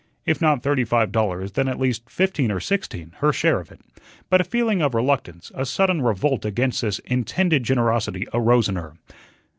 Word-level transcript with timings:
If 0.25 0.41
not 0.41 0.63
thirty 0.63 0.83
five 0.83 1.11
dollars, 1.11 1.51
then 1.51 1.67
at 1.67 1.79
least 1.79 2.09
fifteen 2.09 2.51
or 2.51 2.59
sixteen, 2.59 3.11
her 3.17 3.31
share 3.31 3.59
of 3.59 3.71
it. 3.71 3.81
But 4.31 4.41
a 4.41 4.43
feeling 4.43 4.81
of 4.81 4.95
reluctance, 4.95 5.51
a 5.53 5.63
sudden 5.63 6.01
revolt 6.01 6.43
against 6.43 6.81
this 6.81 6.97
intended 7.05 7.61
generosity, 7.61 8.25
arose 8.33 8.67
in 8.67 8.77
her. 8.77 8.93